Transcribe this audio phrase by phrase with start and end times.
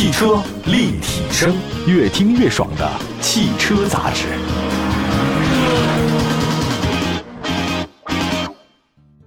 [0.00, 1.54] 汽车立体声，
[1.86, 4.28] 越听越爽的汽车杂志。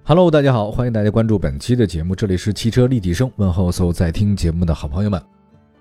[0.02, 5.22] Hello，大家好，欢迎大家关注本期的节目，这里是汽车立体声，问候所有在听节目的好朋友们。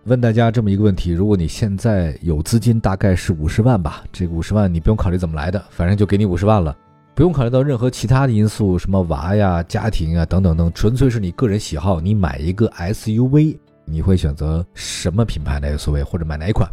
[0.03, 6.77] 问大家这么一个问题：如果你现在有资金，大概是五十万吧，这个五十万你不用考虑怎么来的，反正就给你五十万了，
[7.15, 11.99] 不用考虑到任何其他的因素，什么娃呀、家庭啊等等等，纯粹是你个人喜好。
[11.99, 16.69] 你买一个 SUV，你会选择什么品牌的 SUV，或者买哪一款？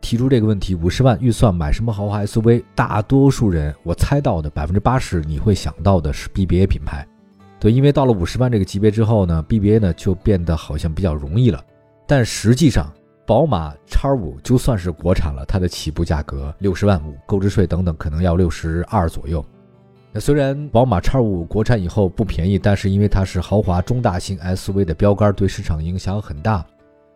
[0.00, 2.62] 提出这个问题，五十万预算买什么豪华 SUV？
[2.74, 7.06] 大多数人我猜到的百分之八十，你会想到的是 BBA 品牌。
[7.58, 11.62] 对，因为到了五十万这个级别之后呢，BBA 呢就变得好像比较容易了。
[12.06, 12.90] 但实际上，
[13.26, 19.44] 宝马 X5 就算是国产了，它的起步价格六十万五，购置税等等可能要六十二左右。
[20.12, 26.64] 那虽然宝马 X5 国产以后不便宜，但是因为它是豪华中大型 SUV 的标杆，对市场影响很大。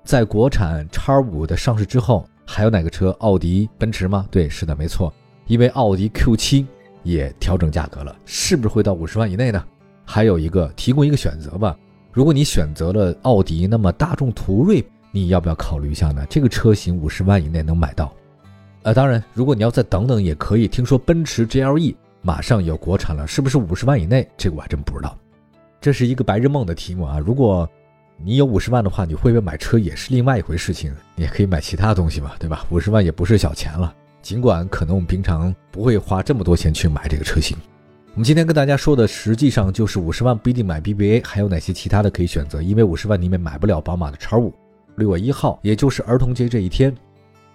[0.04, 3.10] 在国产 X5 的上市之后，还有哪个车？
[3.20, 4.26] 奥迪、奔驰吗？
[4.30, 5.12] 对，是的，没错。
[5.46, 6.66] 因为奥迪 Q7
[7.02, 9.64] 也调整价格了，是不是会到五十万以内呢？
[10.04, 11.76] 还有一个，提供一个选择吧。
[12.12, 16.26] 如果你选择了奥迪，那么大众途锐你要不要考虑一下呢？
[16.28, 18.12] 这个车型五十万以内能买到。
[18.82, 20.68] 呃，当然，如果你要再等等也可以。
[20.68, 24.26] 听说奔驰 GLE 马上有国产了，是不是五十万以内？
[24.36, 25.18] 这个我还真不知道。
[25.80, 27.18] 这是一个白日梦的题目啊！
[27.18, 27.68] 如果
[28.16, 30.94] 你有五十万的话，你会不会买车也是另外一回事情。
[31.16, 32.64] 你也可以买其他东西嘛，对吧？
[32.70, 33.92] 五十万也不是小钱了。
[34.22, 37.56] 尽管可能我们平常不会花这么多钱去买这个车型。
[38.14, 42.62] 我们今天跟大家说的，实际上就是五十万不一定买 BBA，还有哪些其他的可以选择？
[42.62, 44.52] 因为五十万里面买不了宝马的 X5。
[44.94, 46.94] 六月一号，也就是儿童节这一天，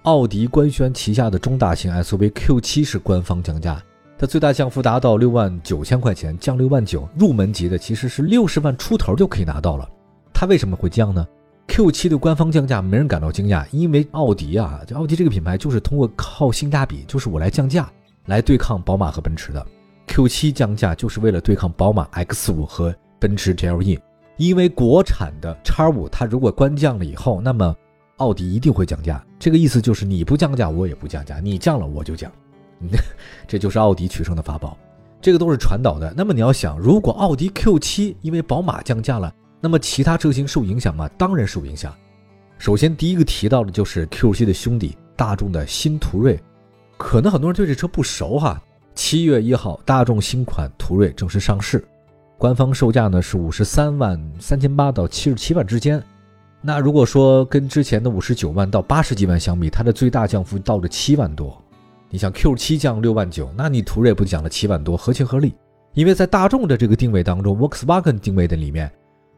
[0.02, 3.82] 奥迪官宣旗下的中大型 SUV Q7 是官方降价，
[4.20, 7.08] 它最大降幅达到六万九千块钱，降六万九。
[7.18, 9.88] 入门级的其实是六十万出头就可以拿到了。
[10.34, 11.26] 它为什么会降呢
[11.68, 17.92] ？Q7 的官方降价没人感到惊讶，因为奥迪啊，就奥迪这个品牌就是通过靠性价比，就是我来降价
[18.26, 19.64] 来对抗宝马和奔驰的。
[20.08, 24.00] Q7 降价就是为了对抗宝马 X5 和奔驰 GLE，
[24.38, 27.76] 因为国产的 X5 它如果官降了以后，那么
[28.16, 29.24] 奥迪一定会降价。
[29.38, 32.32] 这个意思就是你不降价，我也不降价；你降了，我就降。
[33.48, 34.78] 这就是奥迪取胜的法宝。
[35.20, 36.14] 这个都是传导的。
[36.16, 41.10] 那么你要想，如果奥迪 Q7 因为宝马降价了，那么其他车型受影响吗？
[41.18, 41.92] 当然受影响。
[42.60, 46.40] 首先第一个提到的就是 Q7 的兄弟大众的新途锐，
[46.98, 48.62] 可能很多人对这车不熟哈。
[48.94, 51.84] 七月一号，大众新款途锐正式上市，
[52.38, 56.02] 官方售价呢是五十三万三千八到七十七万之间。
[56.62, 61.60] 那如果说跟之前的五十九万到八十几万相比，它的最大降幅到了七万多。
[62.10, 65.54] 你想 Q 七降六万九，那你途锐不降了七万多，合情合理。
[65.94, 68.92] 因为在大众的这个定位当中，Volkswagen 定位的里面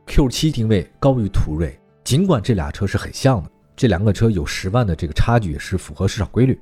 [0.06, 1.80] ，Q 七定位高于途锐。
[2.03, 6.59] 尽管这俩车是很像的，这两个车有十万的这个差距，是符合市场规律。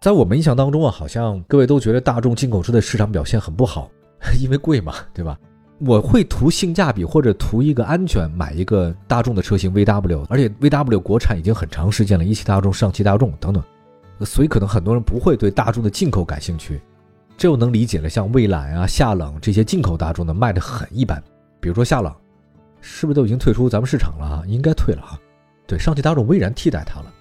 [0.00, 3.90] 在我们印象当中啊，好像各位都觉得大众进口车的市场表现很不好，
[4.40, 5.38] 因为贵嘛，对吧？
[5.78, 13.62] 我会图性价比或者图一个安全，买一个大众的车型 VW，而且 VW 国产已经很长时间了，一汽大众、上汽大众等等，
[14.24, 16.80] 所以可能很多人不会对大众的进口感兴趣，
[17.36, 18.08] 这又能理解了。
[18.08, 21.22] 像蔚揽啊、夏朗这些进口大众的卖的很一般，
[21.60, 22.16] 比如说夏朗，
[22.80, 24.42] 是不是都已经退出咱们市场了啊？
[24.46, 25.18] 应该退了啊。
[25.66, 27.12] 对，上汽大众、蔚然替代它了。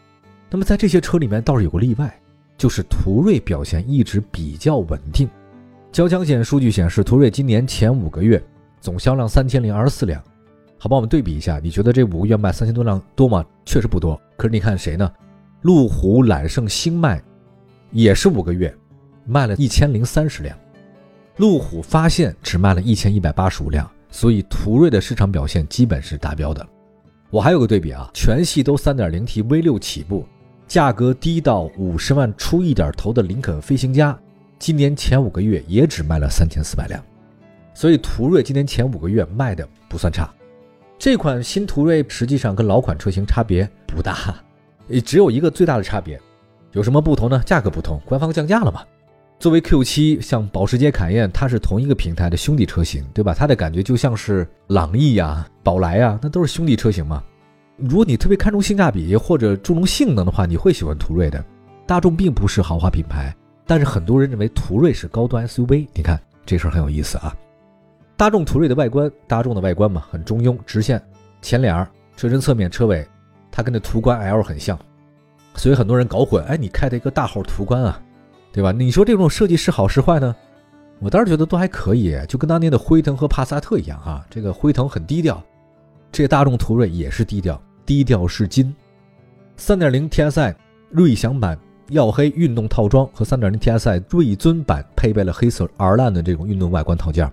[0.50, 2.14] 那么在这些车里面倒是有个例外。
[2.58, 5.30] 就是途锐表现一直比较稳定。
[5.92, 8.42] 交强险数据显示，途锐今年前五个月
[8.80, 10.24] 总销量三千零二十四辆。
[10.80, 13.46] 好吧，我们对比一下，你觉得这五个月卖三千多辆多吗？
[13.66, 14.18] 确实不多。
[14.38, 15.12] 可是你看谁呢？
[15.66, 17.20] 路虎、揽胜、星脉
[17.90, 18.72] 也是五个月
[19.26, 20.56] 卖了一千零三十辆，
[21.38, 23.90] 路虎发现只卖了一千一百八十五辆。
[24.12, 26.64] 所以途锐的市场表现基本是达标的。
[27.32, 30.24] 我还有个对比啊，全系都三点零 T V 六起步。
[30.68, 34.16] 价格低到五十万出一点头的林肯飞行家，
[34.60, 37.04] 今年前五个月也只卖了三千四百辆，
[37.74, 40.32] 所以途锐今年前五个月卖的不算差。
[41.00, 44.36] 这款新途锐实际上跟老款车型差别不大，
[44.88, 46.20] 也只有一个最大的差别，
[46.72, 47.42] 有什么不同呢？
[47.46, 48.82] 价格不同，官方降价了嘛。
[49.38, 53.34] 作为 Q7，像保时捷凯宴，它是同一个平台的兄弟车型，对吧？
[53.34, 57.22] 它的感觉就像是朗逸呀、宝来呀，那都是兄弟车型嘛。
[57.78, 61.44] 如果你特别看重性价比或者注重性能的话，你会喜欢途锐的。
[61.86, 63.36] 大众并不是豪华品牌，
[63.68, 65.86] 但是很多人认为途锐是高端 SUV。
[65.94, 67.36] 你看这事儿很有意思啊。
[68.16, 71.02] 大众途锐的外观，大众的外观嘛，很中庸，直线，
[71.42, 71.86] 前脸、
[72.16, 73.06] 车身侧面、车尾，
[73.56, 74.78] 它跟那途观 L 很像，
[75.54, 76.44] 所以很多人搞混。
[76.44, 78.02] 哎，你开的一个大号途观啊，
[78.52, 78.74] 对吧？
[78.74, 80.36] 你说这种设计是好是坏呢？
[81.00, 84.26] 我倒是觉得都还可以，就跟当年的辉腾和帕萨特一样啊。
[84.30, 85.42] 这个辉腾很低调。
[86.12, 88.76] 这大众途锐也是低调，低调是金。
[89.58, 90.54] 3.0 TSI
[90.90, 91.58] 锐享版
[91.92, 97.32] 耀黑运动套装和3.0 TSI 锐尊版配备了黑色 R Line 的这种运动外观套件，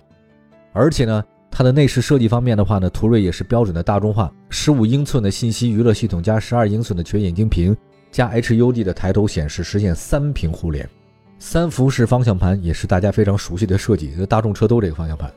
[0.72, 7.76] 而且呢，它的内饰设计方面的话呢，途锐也是标准的大众化，15英寸的信息娱乐系统加12英寸的全液晶屏
[8.10, 10.88] 加 HUD 的抬头显示，实现三屏互联。
[11.38, 15.30] 三辐式方向盘也是大家非常熟悉的设计，大众车都这个方向盘。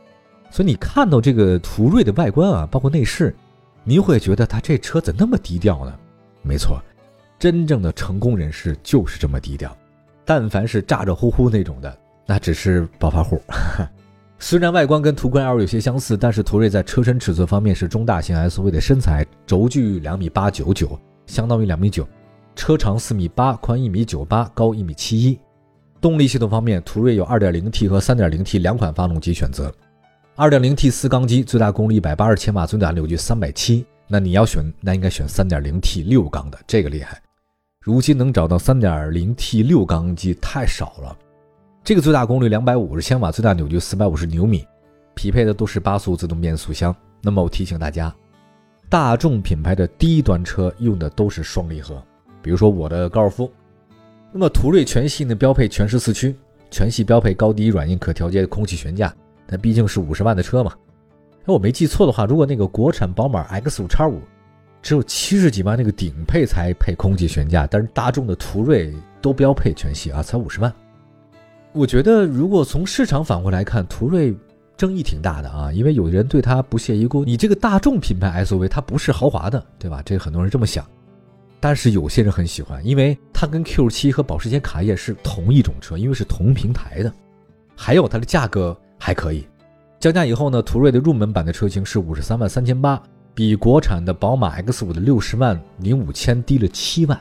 [0.49, 3.35] 所以你看到这个途锐的外观啊，包括内饰，
[3.83, 5.93] 您会觉得它这车怎那么低调呢？
[6.41, 6.81] 没错，
[7.37, 9.75] 真正的成功人士就是这么低调。
[10.23, 13.41] 但凡是咋咋呼呼那种的，那只是暴发户。
[14.47, 22.07] 虽然外观跟途观 L 有些相似，但是途锐在车身尺寸方面是中大型 SUV 的身材，轴距两米八九九，相当于两米九，
[22.55, 25.39] 车长四米八，宽一米九八，高一米七一。
[25.99, 29.73] 动力系统方面，途锐有 2.0T 和 3.0T 两款发动机选择。
[30.35, 33.83] 2.0T 四缸机，最大功率180千瓦，最大扭矩370。
[34.07, 37.19] 那你要选，那应该选 3.0T 六缸的，这个厉害。
[37.81, 41.17] 如今能找到 3.0T 六缸机太少了。
[41.85, 44.65] 这个最大功率250千瓦，最大扭矩450牛米，
[45.13, 46.93] 匹配的都是八速自动变速箱。
[47.21, 48.11] 那么我提醒大家，
[48.89, 52.01] 大众品牌的低端车用的都是双离合，
[52.41, 53.47] 比如说我的高尔夫。
[54.31, 56.35] 那么途锐全系呢标配全时四驱，
[56.71, 59.13] 全系标配高低软硬可调节的空气悬架。
[59.47, 60.73] 它毕竟是五十万的车嘛，
[61.41, 64.19] 哎，我没记错的话，如果那个国产宝马 X 五叉五
[64.81, 68.91] 只有七十几万那个顶配才配空气悬架，但是大众的途锐
[69.21, 70.73] 都标配全系啊，才五十万。
[71.75, 74.33] 我觉得如果从市场反馈来看，途锐
[74.77, 77.25] 争议挺大的啊，因为有人对它不屑一顾。
[77.25, 80.01] 你这个大众品牌 SUV 它不是豪华的，对吧？
[80.05, 80.85] 这很多人这么想，
[81.59, 87.11] 但是有些人很喜欢，因为它跟 Q7 和保时捷卡宴是同一种车，因为是同平台的，
[87.75, 88.75] 还有它的价格。
[88.97, 89.45] 还可以，
[89.99, 92.99] 降价以后呢，途锐的入门版的车型是五十三万三千八，
[93.33, 97.19] 比国产的宝马 X 五的六十万零五千低了七万。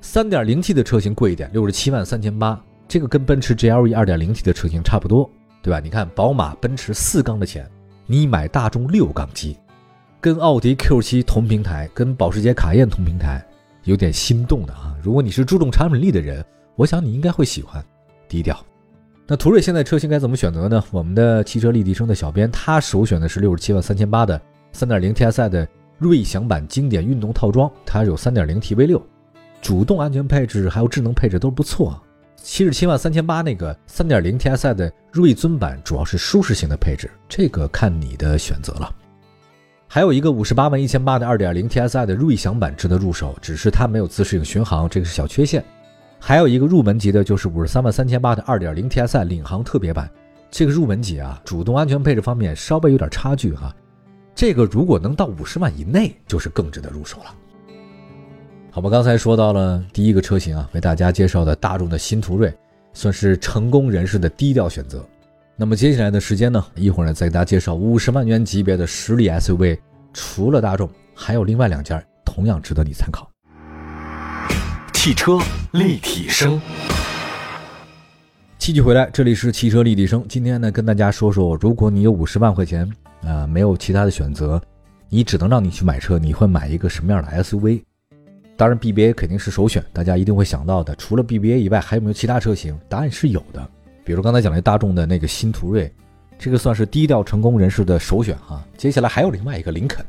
[0.00, 2.60] 三点零 T 的车型贵一点，六十七万三千八，
[2.92, 5.30] 这个跟奔驰 GLE 二点零 T 的车型差不多，
[5.62, 5.80] 对吧？
[5.80, 7.66] 你看宝马、奔驰四缸的钱，
[8.04, 9.56] 你买大众六缸机，
[10.20, 13.42] 跟奥迪 Q 七同平台，跟保时捷卡宴同平台，
[13.84, 14.94] 有点心动的啊。
[15.02, 16.44] 如果你是注重产品力的人，
[16.76, 17.82] 我想你应该会喜欢，
[18.28, 18.62] 低调。
[19.26, 20.84] 那途锐现在车型该怎么选择呢？
[20.90, 24.38] 我们的汽车立体声的小编他首选的是六十七万三千八的
[24.70, 25.66] 三点零 TSI 的
[25.96, 29.02] 锐享版经典运动套装，它有三点零 T V 六，
[29.62, 32.02] 主动安全配置还有智能配置都不错啊。
[32.42, 38.92] 七十七万三千八那个三点零 TSI 的锐尊版主要是舒适性的配置，这个看你的选择了。
[39.86, 45.64] 还有一个五十八万一千八的二点零 TSI 的锐享版值得入手，只是它没有自适应巡航，这个是小缺陷。
[46.18, 50.10] 还有一个入门级的，就是五十三万三千八的二点零 TSI 领航特别版。
[50.50, 53.74] 这个入门级啊，主动安全配置方面稍微有点差距哈。
[54.34, 57.34] 这个如果能到五十万以内，就是更值得入手了。
[58.74, 62.50] 好吧，刚才说到了第一个车型啊，为大家介绍的大众的新途锐，
[62.94, 65.06] 算是成功人士的低调选择。
[65.56, 69.78] 那么接下来的时间呢，一会儿呢再给大家介绍五十万元级别的实力 SUV，
[70.14, 73.30] 除了大众，还有另外两家同样值得你参考。
[74.94, 75.38] 汽车
[75.72, 76.58] 立体声，
[78.56, 80.24] 继续回来，这里是汽车立体声。
[80.26, 82.90] 今天呢，跟大家说说，如果你有五十万块钱，
[83.22, 84.58] 啊，没有其他的选择，
[85.10, 87.82] 你只能让你去买车，你会买一个什么样的 SUV？
[88.56, 90.94] 当然，BBA 肯定是首选，大家一定会想到的。
[90.96, 92.78] 除了 BBA 以外，还有没有其他车型？
[92.88, 93.66] 答案是有的，
[94.04, 95.92] 比如刚才讲的大众的那个新途锐，
[96.38, 98.62] 这个算是低调成功人士的首选哈。
[98.76, 100.04] 接下来还有另外一个林肯。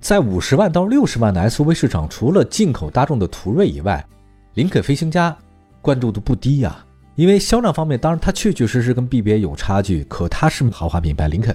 [0.00, 4.04] 在五十万到六十万的 SUV 市场，除了进口大众的途锐以外，
[4.54, 5.36] 林肯飞行家
[5.82, 6.84] 关注度不低呀。
[7.16, 11.54] 因为销量方面，当然它确确实实跟 BBA 有差距，可它是豪华品牌林肯。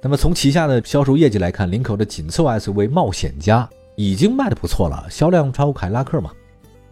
[0.00, 6.30] 那么从旗下的销售业绩来看，林肯的紧凑 SUV 冒险家已经卖的不错了，销量超过凯迪拉克嘛。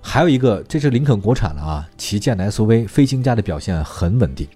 [0.01, 4.47] 还有一个，这是林肯国产了啊，旗舰的 SUV 飞行家的表现很稳定，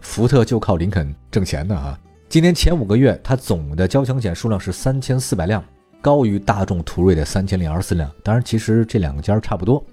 [0.00, 1.98] 福特就靠林肯挣钱的啊。
[2.28, 5.62] 今年前五个月，它总的交强险数量是三千四百辆，
[6.00, 8.10] 高于大众途锐的三千零二十四辆。
[8.22, 9.84] 当然，其实这两个家差不多。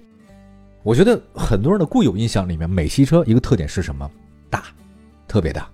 [0.82, 4.10] 我觉得很多人的固有印象里面，美系车一个特点是什么？
[4.48, 4.64] 大，
[5.28, 5.68] 特别大。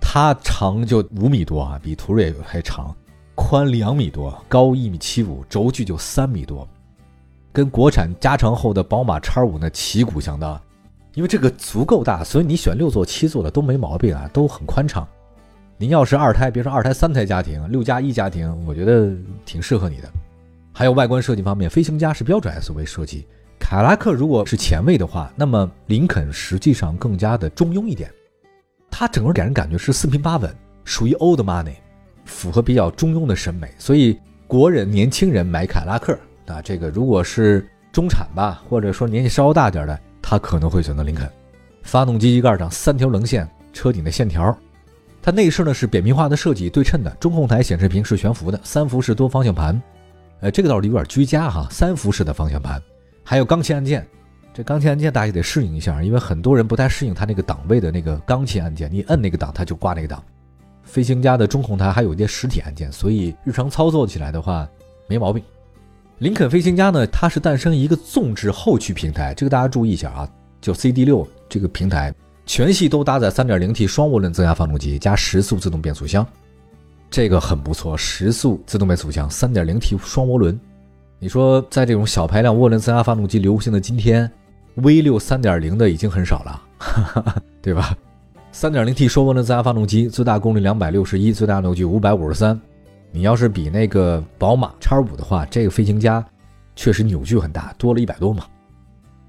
[0.00, 2.94] 它长就五米多啊，比途锐还长；
[3.42, 6.68] 宽两米多，高一米七五，轴距就三米多，
[7.52, 10.60] 跟国产加长后的宝马 X5 呢旗鼓相当。
[11.14, 15.08] 因为这个足够大，所以你选六座、七座的都没毛病啊，都很宽敞。
[15.78, 19.10] 您要是二胎，别说二胎、三胎家庭，六加一家庭，我觉得
[19.46, 20.08] 挺适合你的。
[20.72, 23.26] 还有外观设计方面，飞行家是标准 SUV 设计，
[23.58, 28.12] 凯拉克如果是前卫的话，那么林肯实际上更加的中庸一点。
[28.90, 30.54] 它整个给人感觉是四平八稳，
[30.84, 31.74] 属于 old money，
[32.30, 33.68] 符合比较中庸的审美。
[33.78, 41.28] 所以国人年轻人买凯拉克啊，这个如果是中产吧，或者说年纪稍微大点的，他可能会选择林肯。
[41.82, 44.56] 发动机机盖上三条棱线，车顶的线条。
[45.22, 47.10] 它内饰呢是扁平化的设计，对称的。
[47.20, 49.80] 中控台显示屏是悬浮的，三辐式多方向盘。
[50.40, 52.80] 呃，这个倒是有点居家哈，三辐式的方向盘，
[53.22, 54.06] 还有钢琴按键。
[54.54, 60.22] 这钢琴按键大家得适应一下，因为很多人不太适应它那个档位的那个钢琴按键，你摁那个档它就挂那个档。
[60.82, 64.68] 飞行家的中控台还有一些实体按键，所以日常操作起来的话
[65.06, 65.42] 没毛病。
[66.18, 70.28] 林肯飞行家呢，它是诞生一个纵置后驱平台，这个大家注意一下啊，
[70.60, 72.14] 就 CD 六这个平台。
[72.46, 76.26] 全系都搭载 3.0T 双涡轮增压发动机加时速自动变速箱，
[77.08, 77.96] 这个很不错。
[77.96, 80.58] 时速自动变速箱，3.0T 双涡轮。
[81.20, 84.28] 你说在这种小排量涡轮增压发动机流行的今天
[84.78, 86.62] ，V6 3.0的已经很少了，
[87.62, 87.96] 对吧
[88.52, 92.58] ？3.0T 双涡轮增压发动机最大功率261，最大扭矩553。
[93.12, 96.24] 你要是比那个宝马 X5 的话，这个飞行家
[96.76, 98.44] 确实扭矩很大，多了一百多嘛。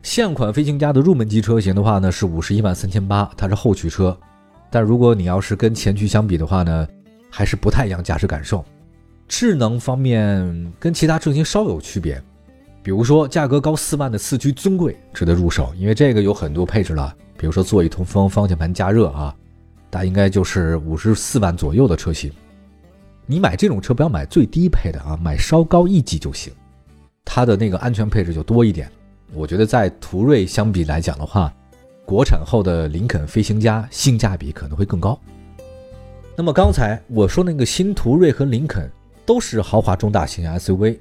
[0.04, 4.18] 现款飞行家的入门级车型的话呢，是五十一万三千八，它是后驱车。
[4.70, 6.88] 但如果你要是跟前驱相比的话呢，
[7.30, 8.64] 还是不太一样驾驶感受。
[9.28, 12.22] 智能方面跟其他车型稍有区别，
[12.84, 19.36] 比如说价格高四万的四驱尊贵值得入手，因为这个有很多配置了，比如说座椅通风、方向盘加热啊，
[19.90, 22.32] 大应该就是五十四万左右的车型。
[23.26, 26.54] 你买这种车不要买最低配的啊，买稍高一级就行，
[27.26, 28.88] 它的那个安全配置就多一点。
[29.34, 31.52] 我觉得在途锐相比来讲的话，
[32.06, 35.20] 国产后的林肯飞行家性价比可能会更高。
[36.38, 38.88] 那么刚才我说那个新途锐和林肯
[39.26, 40.96] 都是豪华中大型 SUV，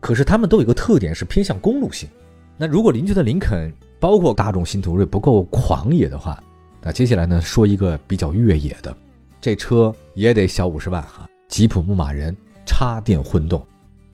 [0.00, 2.08] 可是它们都有一个特点是偏向公路性。
[2.56, 6.42] 那如果您觉得林肯包括大众新途锐不够狂野的话，
[6.82, 8.94] 那接下来呢说一个比较越野的，
[9.40, 12.36] 这车也得小五十万哈，吉普牧马人
[12.66, 13.64] 插电混动。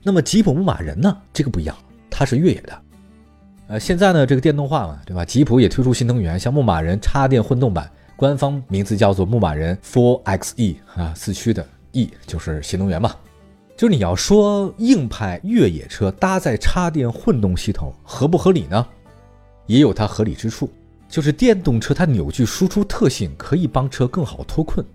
[0.03, 1.75] 那么吉普牧马人呢，这个不一样，
[2.09, 2.81] 它是越野的。
[3.67, 5.23] 呃，现在呢，这个电动化嘛，对吧？
[5.23, 13.15] 吉普也推出新能源，像牧马人插电混动版，官方名字叫做牧马人 Four XE 啊，四驱的 E 就是新能源嘛。
[13.77, 18.85] 就是你要说硬派越野车搭载插电混动系统合不合理呢？
[19.65, 20.69] 也有它合理之处，
[21.07, 24.85] 就是电动车它扭矩输出特性可以帮车更好脱困，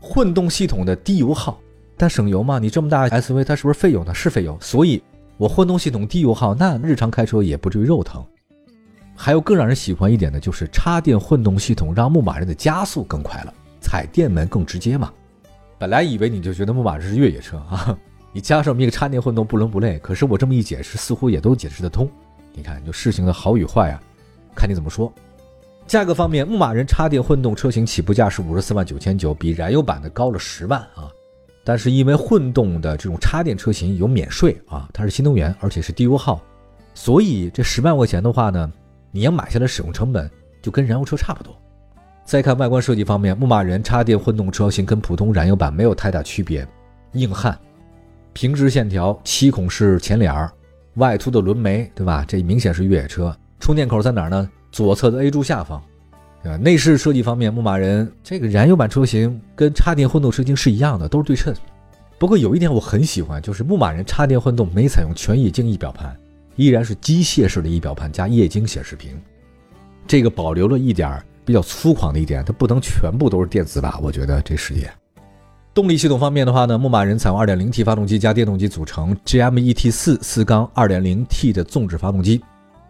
[0.00, 1.60] 混动系统的低油耗，
[1.96, 2.58] 但省油嘛？
[2.58, 4.14] 你这么大 SUV 它是不是费油呢？
[4.14, 5.02] 是费油，所以。
[5.38, 8.24] 我混动系统低油耗，那日常开车也不至于肉疼。
[9.14, 15.12] 还有更让人喜欢一点的就是插电混动系统，让牧马人的加速更快了，踩电门更直接嘛。
[15.78, 17.94] 本来以为你就觉得牧马人是越野车啊，
[18.32, 19.98] 你加上一个插电混动不伦不类。
[19.98, 22.08] 可是我这么一解释，似乎也都解释得通。
[22.56, 24.00] 你看，就事情的好与坏啊，
[24.56, 25.12] 看你怎么说。
[25.86, 31.12] 价格方面，牧马人插电混动车型起步价是五十四万九千九，比燃油版的高了十万啊。
[31.62, 36.40] 但是因为混动的这种插电车型有免税啊，它是新能源，而且是低油耗，
[36.94, 38.72] 所以这十万块钱的话呢，
[39.10, 40.30] 你要买下来使用成本
[40.62, 41.56] 就跟燃油车差不多。
[42.24, 46.66] 再看外观设计方面，牧马人插电混动车型跟普通燃油版没有太大区别，
[47.12, 47.56] 硬汉，
[48.32, 50.50] 平直线条，七孔式前脸儿，
[50.96, 52.24] 外凸的轮眉，对吧？
[52.26, 53.34] 这明显是越野车。
[53.58, 54.50] 充电口在哪儿呢？
[54.70, 55.82] 左侧的 A 柱下方。
[56.44, 61.54] 啊，内饰设计方面，牧马人这个燃油版车型跟插电混动车型是一样的，都是对称。
[62.18, 66.16] 不过有一点我很喜欢，就是牧马人插电混动没采用全液晶仪表盘，
[66.54, 69.10] 依然是机械式的仪表盘加液晶显示屏。
[70.06, 73.98] 这个保留了一点比较粗犷的一点，它不能全部都是电子吧？
[74.00, 74.88] 我觉得这世界。
[75.76, 82.42] 动力系统方面的话呢，牧马人采用 2.0T 发动机加电动机组成，GMET 四四缸 2.0T 的纵置发动机。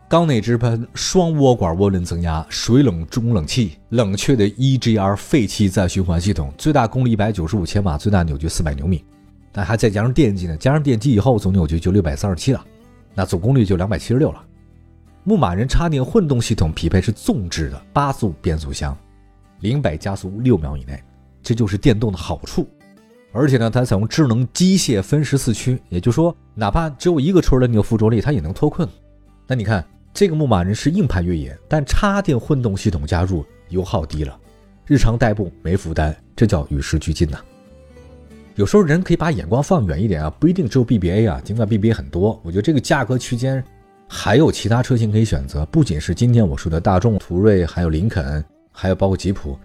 [0.06, 9.04] 缸内直喷双涡管涡轮增压，水冷中冷器，冷却的 EGR 废气再循环系统，最大功率一百九十五千瓦，最大扭矩四百牛米。
[9.50, 12.64] 但还再加上电机呢，加上电机以后总扭矩就六百三十七了，
[13.16, 14.40] 那总功率就两百七十六了。
[15.24, 18.96] 牧马人插电混动系统匹配是纵置的八速变速箱，
[19.58, 21.02] 零百加速六秒以内，
[21.42, 22.64] 这就是电动的好处。
[23.36, 28.88] 而且呢，它采用智能机械分时四驱，也就是说，哪怕只有一个车的那个附着力，它也能脱困。
[29.46, 29.84] 那你看。
[30.18, 34.34] 这个牧马人是硬派越野，但插电混动系统加入，油耗低了，
[34.86, 37.36] 日常代步没负担，这叫与时俱进呐。
[38.54, 43.62] 有时候人可以把眼光放远一点啊，不一定只有 BBA 啊，尽管 BBA 很多，我觉得这个价格区间
[44.08, 49.58] 还有其他车型可以选择，不仅是今天我说的大众途锐，还有林肯，还有包括吉普，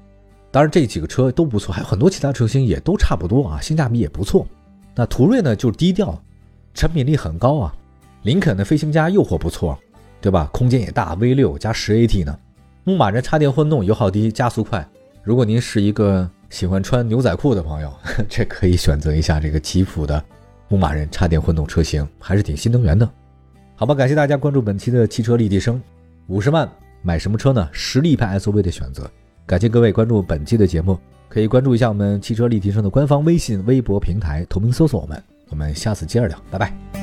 [0.51, 4.45] 当然这几个车都不错，还有很多其他车型也都差不多啊，性价比也不错。
[4.93, 6.21] 那途锐呢就是低调，
[6.73, 7.75] 产品力很高啊，
[8.23, 9.77] 林肯的飞行家诱惑不错。
[10.23, 10.47] 对吧？
[10.53, 12.37] 空间也大，V 六加十 AT 呢。
[12.83, 14.87] 牧马人插电混动，油耗低，加速快。
[15.23, 17.91] 如果您是一个喜欢穿牛仔裤的朋友，
[18.29, 20.23] 这可以选择一下这个吉普的
[20.67, 23.09] 牧马人插电混动车型，还是挺新能源的。
[23.75, 25.81] 好吧，感谢大家关注本期的汽车立体声。
[26.27, 26.69] 五十万
[27.01, 27.67] 买什么车呢？
[27.71, 29.09] 实力派 SUV 的选择。
[29.45, 35.21] 感谢各位关注本期的节目，可以关注一下我们汽车立体声的官方微信、微博平台，同名搜索我们。
[35.49, 37.00] 我们下次接着聊，拜拜。